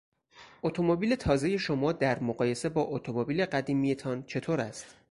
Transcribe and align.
اتومبیل 0.63 1.15
تازهی 1.15 1.59
شما 1.59 1.91
در 1.91 2.19
مقایسه 2.19 2.69
با 2.69 2.81
اتومبیل 2.81 3.45
قدیمیتان 3.45 4.23
چطور 4.23 4.61
است؟ 4.61 4.95